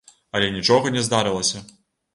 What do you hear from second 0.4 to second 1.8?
нічога не здарылася.